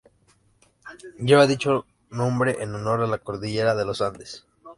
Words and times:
Lleva 1.19 1.45
dicho 1.45 1.85
nombre 2.09 2.57
en 2.63 2.73
honor 2.73 3.01
a 3.01 3.05
la 3.07 3.19
cordillera 3.19 3.75
de 3.75 3.85
los 3.85 4.01
Andes. 4.01 4.47